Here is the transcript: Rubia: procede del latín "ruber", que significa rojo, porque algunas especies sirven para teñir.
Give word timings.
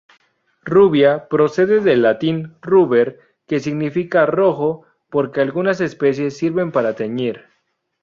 Rubia: 0.63 1.27
procede 1.29 1.79
del 1.79 2.01
latín 2.01 2.55
"ruber", 2.59 3.19
que 3.45 3.59
significa 3.59 4.25
rojo, 4.25 4.81
porque 5.11 5.41
algunas 5.41 5.79
especies 5.79 6.37
sirven 6.39 6.71
para 6.71 6.95
teñir. 6.95 7.43